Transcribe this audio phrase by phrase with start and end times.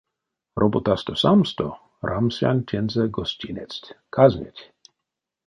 [0.61, 1.65] Роботасто самсто
[2.09, 4.61] рамсян тензэ гостинецть, казнеть.